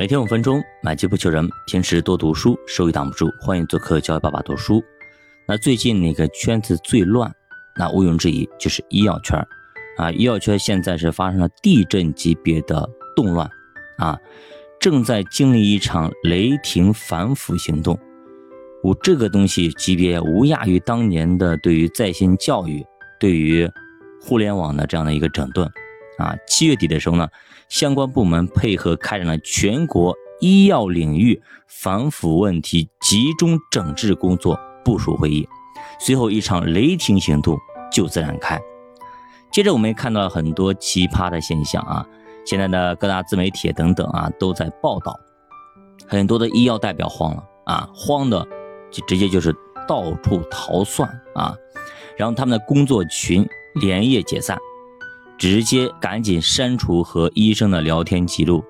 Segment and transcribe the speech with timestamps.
[0.00, 1.46] 每天五分钟，买机不求人。
[1.66, 3.30] 平时多读书，收益挡不住。
[3.38, 4.82] 欢迎做客教育爸爸读书。
[5.46, 7.30] 那最近那个圈子最乱，
[7.76, 9.38] 那毋庸置疑就是医药圈
[9.98, 10.10] 啊。
[10.10, 13.46] 医药圈现在是发生了地震级别的动乱
[13.98, 14.18] 啊，
[14.80, 17.98] 正在经历一场雷霆反腐行动。
[18.82, 22.82] 我这个东西级别无亚于当年的对于在线教育、
[23.18, 23.70] 对于
[24.18, 25.70] 互联网的这样的一个整顿。
[26.20, 27.26] 啊，七月底的时候呢，
[27.68, 35.48] 相关部门配合开展了全国医药领域反腐问题集中整治工作部署会议，
[35.98, 37.58] 随后一场雷霆行动
[37.90, 38.60] 就此展开。
[39.50, 42.06] 接着我们看到了很多奇葩的现象啊，
[42.44, 45.18] 现在的各大自媒体等等啊都在报道，
[46.06, 48.46] 很多的医药代表慌了啊，慌的
[48.90, 49.54] 就直接就是
[49.88, 51.54] 到处逃窜啊，
[52.16, 53.44] 然后他们的工作群
[53.80, 54.56] 连夜解散。
[55.40, 58.62] 直接赶紧删除和医生的聊天记录，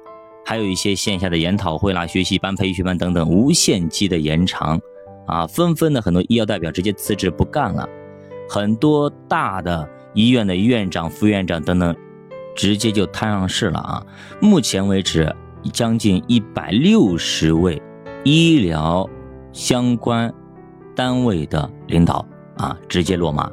[0.47, 4.81] 还有一些线下的研讨会啦、学习班、培训班等等无限期的延长，
[5.27, 7.89] 啊，纷纷的很多医药代表直接辞职不干了，
[8.49, 11.93] 很多大的医院的院长、副院长等等，
[12.55, 14.07] 直接就摊上事了啊！
[14.41, 15.35] 目前为止，
[15.73, 17.83] 将近一百六十位
[18.23, 19.11] 医疗
[19.53, 20.33] 相关
[20.95, 22.25] 单位的领导
[22.59, 23.51] 啊，直接落马。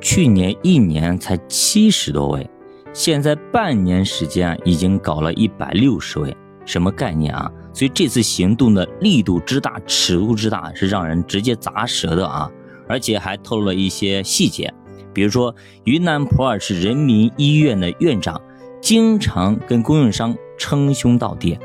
[0.00, 2.48] 去年一年才七十多位，
[2.92, 6.34] 现在半年时间已经搞了一百六十位，
[6.64, 7.50] 什么概念啊？
[7.72, 12.50] 所以这次行动的力度之大、尺度之大，是让人直接砸舌的啊！
[12.88, 14.72] 而且还透露了一些细节，
[15.12, 18.40] 比如说云南普洱市人民医院的院长
[18.80, 21.58] 经常跟供应商称兄道弟，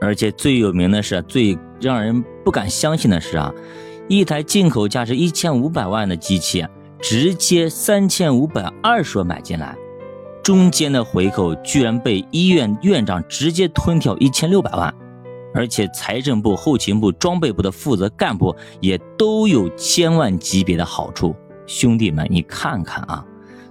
[0.00, 3.50] 而且最有名的是、最让人不敢相信的是啊，
[4.06, 6.64] 一台进口价值一千五百万的机器。
[7.04, 9.76] 直接三千五百二十万买进来，
[10.42, 14.92] 中间的回扣居然被医院院长直接吞掉一千六百万，
[15.52, 21.36] 而且财政部、后勤部、装备部的负责干部也都有千万级别的好处。
[21.66, 23.22] 兄弟们，你看看啊，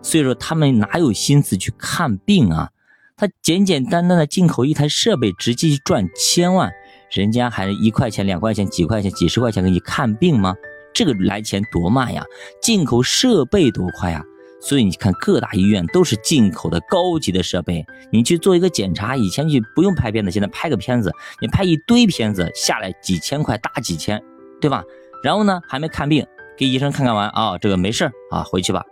[0.03, 2.69] 所以说他们哪有心思去看病啊？
[3.17, 6.71] 他简简单单的进口一台设备，直接赚千万，
[7.09, 10.53] 人家还一块钱、两块钱、几块钱、几十块钱给你看病吗？
[10.93, 12.23] 这个来钱多慢呀，
[12.61, 14.23] 进口设备多快呀，
[14.61, 17.85] 所以你看各大医院都是进口的高级的设备。
[18.11, 21.11] 你去做一个检查，以前去不用拍片子，现在拍个片子，
[21.41, 24.21] 你拍一堆片子下来几千块，大几千，
[24.61, 24.83] 对吧？
[25.23, 26.25] 然后呢，还没看病，
[26.57, 28.83] 给医生看看完啊，这个没事啊，回去吧。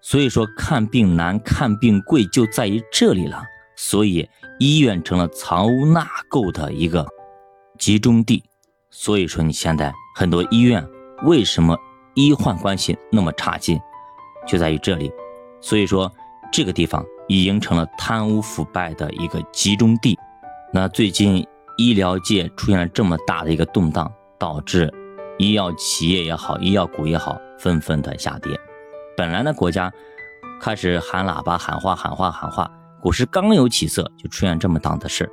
[0.00, 3.42] 所以说看病难，看病贵就在于这里了。
[3.76, 4.28] 所以
[4.58, 7.06] 医院成了藏污纳垢的一个
[7.78, 8.44] 集中地。
[8.90, 10.86] 所以说你现在很多医院。
[11.22, 11.76] 为什么
[12.14, 13.80] 医患关系那么差劲，
[14.46, 15.12] 就在于这里。
[15.60, 16.10] 所以说，
[16.52, 20.18] 这个地方已经成了贪污腐败的一个集中地。
[20.72, 24.92] 那最近医疗界出现了这么大的一个动荡，导致
[25.38, 28.58] 医药企业也好，医药股也好，纷纷的下跌。
[29.16, 29.92] 本来呢，国家
[30.60, 32.70] 开始喊喇叭、喊话、喊话、喊话，
[33.02, 35.30] 股市刚有起色，就出现这么档的事。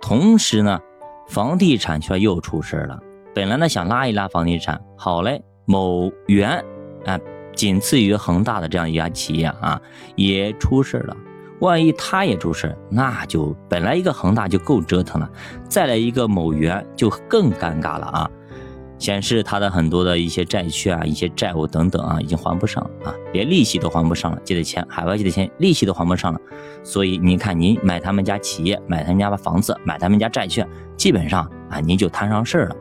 [0.00, 0.80] 同时呢，
[1.28, 2.98] 房地产圈又出事了。
[3.38, 6.60] 本来呢想拉一拉房地产，好嘞，某源
[7.06, 7.16] 啊，
[7.54, 9.80] 仅次于恒大的这样一家企业啊，
[10.16, 11.16] 也出事了。
[11.60, 15.30] 万一他也出事，那就本来一个恒大就够折腾了，
[15.68, 18.28] 再来一个某源就更尴尬了啊！
[18.98, 26.40] 显示他的很多的一些债券啊、一些债务等等啊，已经还不上了啊，连利息都还不上了，借的钱，海外借的钱，利息都还不上了。
[26.82, 32.76] 所以你看，您买他们家企业，买他们家的房子，买他们家债券，基本上啊，您就摊上事儿了。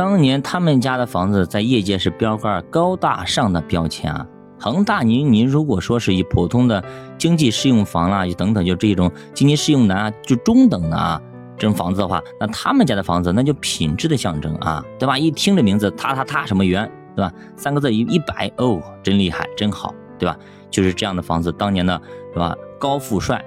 [0.00, 4.26] 当年他们家的房子在业界是标杆高大上的标签啊。
[4.58, 6.82] 恒大，您您如果说是以普通的
[7.18, 11.20] 经济适用房啦，就等等，就这种经济适用的啊，就中等的啊，
[11.58, 15.18] 这种房子的话，那他们家的房子那就品质的象征啊，对吧？
[15.18, 17.30] 一听这名字，他他他什么元，对吧？
[17.54, 20.34] 三个字一一摆，哦，真厉害，真好，对吧？
[20.70, 22.00] 就是这样的房子，当年的，
[22.32, 22.56] 对吧？
[22.78, 23.44] 高富帅，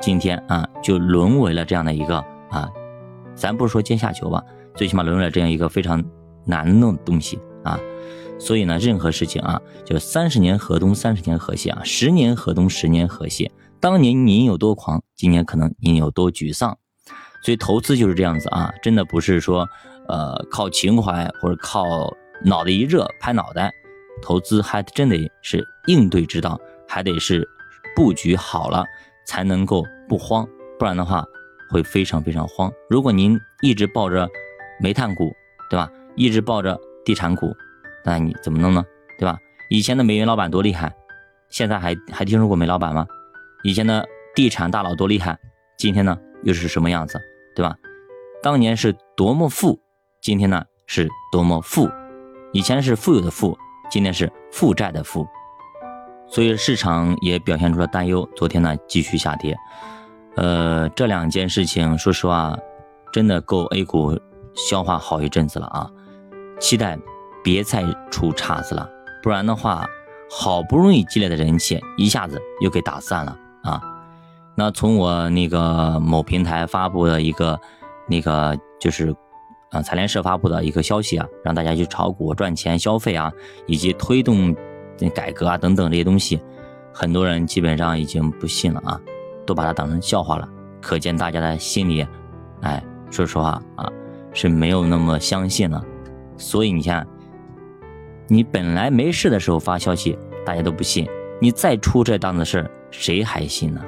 [0.00, 2.16] 今天啊，就沦为了这样的一个
[2.48, 2.66] 啊，
[3.34, 4.42] 咱不说阶下囚吧？
[4.74, 6.02] 最起码沦为了这样一个非常
[6.46, 7.78] 难弄的东西啊，
[8.38, 13.50] 所以呢，任何事情啊，就三十年河东，三十年河西啊，十年河东，十年河西。
[13.80, 16.78] 当年您有多狂，今年可能您有多沮丧。
[17.44, 19.68] 所以投资就是这样子啊，真的不是说
[20.08, 21.84] 呃靠情怀或者靠
[22.44, 23.72] 脑袋一热拍脑袋，
[24.22, 26.58] 投资还真得是应对之道，
[26.88, 27.46] 还得是
[27.96, 28.84] 布局好了
[29.26, 30.48] 才能够不慌，
[30.78, 31.24] 不然的话
[31.72, 32.70] 会非常非常慌。
[32.88, 34.28] 如果您一直抱着。
[34.80, 35.32] 煤炭股，
[35.70, 35.88] 对吧？
[36.16, 37.54] 一直抱着地产股，
[38.04, 38.84] 那你怎么弄呢？
[39.16, 39.38] 对吧？
[39.70, 40.92] 以前的煤云老板多厉害，
[41.50, 43.06] 现在还还听说过煤老板吗？
[43.62, 44.04] 以前的
[44.34, 45.38] 地产大佬多厉害，
[45.78, 47.20] 今天呢又是什么样子？
[47.54, 47.76] 对吧？
[48.42, 49.78] 当年是多么富，
[50.20, 51.88] 今天呢是多么富，
[52.52, 53.56] 以前是富有的富，
[53.88, 55.24] 今天是负债的负，
[56.26, 58.28] 所以市场也表现出了担忧。
[58.34, 59.56] 昨天呢继续下跌，
[60.36, 62.56] 呃，这两件事情说实话，
[63.12, 64.18] 真的够 A 股
[64.54, 65.90] 消化好一阵子了啊！
[66.60, 66.98] 期待
[67.44, 68.88] 别再出岔子了，
[69.22, 69.86] 不然的话，
[70.30, 73.80] 好不容易积累的人气一下子又给打散了啊！
[74.56, 77.58] 那从我那个某平台发布的一个。
[78.08, 79.14] 那个就是，
[79.70, 83.32] 啊，财联社发布的一个消息啊，让大家去炒股赚钱、消费啊，
[83.66, 84.54] 以及推动
[85.14, 86.42] 改革啊等等这些东西，
[86.92, 89.00] 很多人基本上已经不信了啊，
[89.46, 90.48] 都把它当成笑话了。
[90.80, 92.06] 可见大家的心里，
[92.62, 93.88] 哎，说实话啊，
[94.32, 95.82] 是没有那么相信了。
[96.36, 97.06] 所以你看，
[98.26, 101.08] 你本来没事的时候发消息，大家都不信，
[101.40, 103.80] 你再出这档子事谁还信呢？